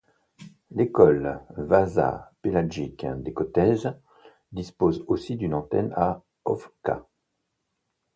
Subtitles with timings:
[0.71, 3.87] L'école Vasa Pelagić de Kotež
[4.51, 7.07] dispose aussi d'une antenne à Ovča.